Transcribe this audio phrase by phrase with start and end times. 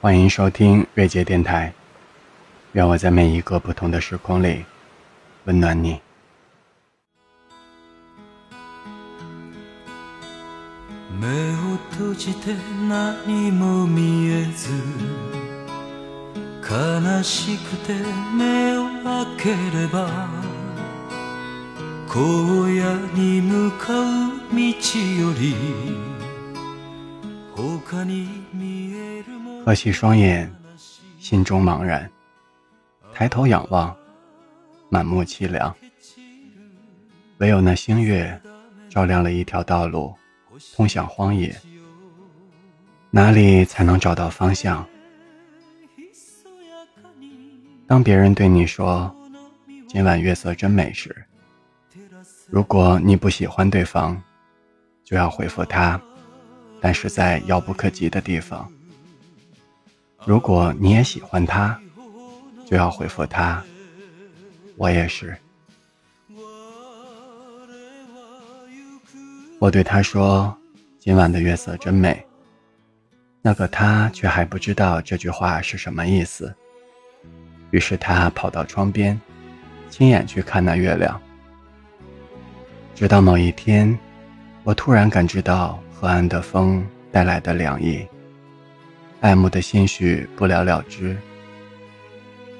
[0.00, 1.72] 欢迎收听瑞杰电台，
[2.72, 4.64] 愿我在每一个不同的时空里
[5.46, 6.00] 温暖你。
[11.18, 12.54] 目を閉じて
[12.88, 14.68] 何も見えず
[16.60, 17.94] 悲しくて
[18.36, 20.28] 目を開ければ
[22.08, 22.18] 荒
[22.68, 24.04] 野に向かう
[24.50, 25.54] 道より
[27.54, 30.51] 他に見えるも 合起双眼，
[31.19, 32.09] 心中茫然，
[33.13, 33.95] 抬头仰望，
[34.89, 35.73] 满目凄凉。
[37.37, 38.39] 唯有那星月，
[38.89, 40.15] 照亮了一条道路，
[40.75, 41.55] 通向荒野。
[43.11, 44.83] 哪里才能找到方向？
[47.85, 49.13] 当别人对你说
[49.87, 51.15] “今晚月色真美”时，
[52.49, 54.19] 如果你不喜欢对方，
[55.03, 56.01] 就要回复他，
[56.79, 58.71] 但是在遥不可及的地方。
[60.25, 61.79] 如果你也喜欢他，
[62.65, 63.63] 就要回复他。
[64.77, 65.35] 我也是。
[69.59, 70.55] 我对他说
[70.99, 72.23] ：“今晚的月色真美。”
[73.41, 76.53] 那个他却还不知道这句话是什么意思。
[77.71, 79.19] 于是他跑到窗边，
[79.89, 81.19] 亲眼去看那月亮。
[82.93, 83.97] 直到某一天，
[84.63, 88.05] 我突然感知到河岸的风带来的凉意。
[89.21, 91.15] 爱慕的心绪不了了之，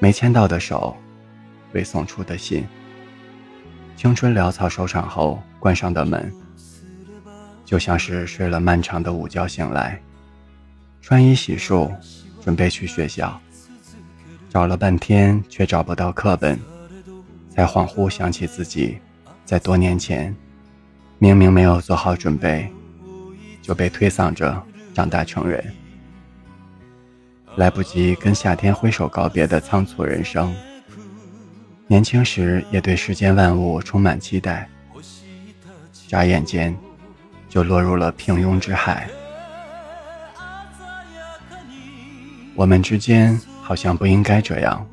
[0.00, 0.96] 没牵到的手，
[1.72, 2.66] 未送出的信。
[3.96, 6.32] 青春潦草收场后关上的门，
[7.64, 10.02] 就像是睡了漫长的午觉醒来，
[11.00, 11.94] 穿衣洗漱，
[12.42, 13.40] 准备去学校，
[14.50, 16.58] 找了半天却找不到课本，
[17.50, 18.98] 才恍惚想起自己
[19.44, 20.34] 在多年前，
[21.18, 22.68] 明明没有做好准备，
[23.62, 24.60] 就被推搡着
[24.92, 25.64] 长大成人。
[27.56, 30.54] 来不及跟夏天挥手告别的仓促人生，
[31.86, 34.68] 年轻时也对世间万物充满期待，
[36.06, 36.76] 眨眼间
[37.48, 39.08] 就落入了平庸之海。
[42.54, 44.86] 我们之间好像不应该这样，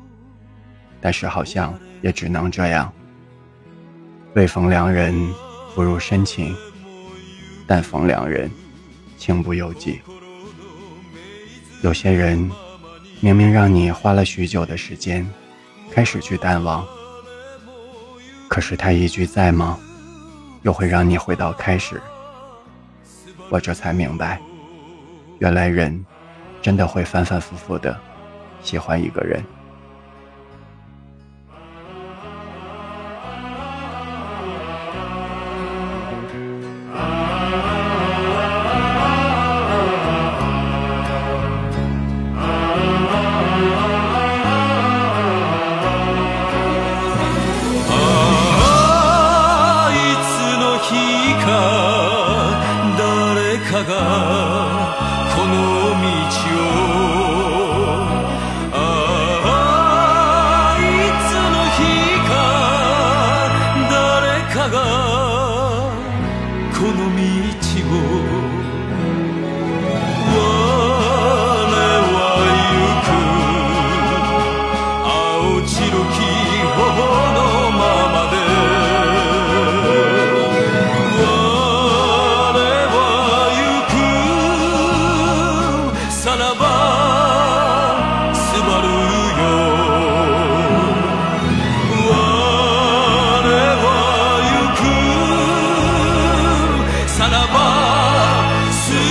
[1.00, 2.92] 但是好像也只能这样。
[4.34, 5.14] 未逢良人，
[5.74, 6.54] 不如深情；
[7.66, 8.50] 但逢良人，
[9.16, 10.00] 情不由己。
[11.82, 12.50] 有些人，
[13.20, 15.28] 明明让你花了许久的时间，
[15.90, 16.84] 开始去淡忘，
[18.48, 19.78] 可是他一句在吗，
[20.62, 22.00] 又会让你回到开始。
[23.50, 24.40] 我这才明白，
[25.38, 26.04] 原来人，
[26.60, 27.96] 真的会反反复复的
[28.62, 29.44] 喜欢一个人。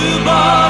[0.06, 0.65] You're mine.